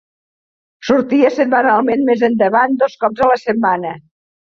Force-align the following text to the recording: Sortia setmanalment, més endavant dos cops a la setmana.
Sortia 0.87 1.29
setmanalment, 1.35 2.01
més 2.07 2.23
endavant 2.29 2.73
dos 2.85 2.97
cops 3.05 3.23
a 3.27 3.29
la 3.33 3.37
setmana. 3.43 3.93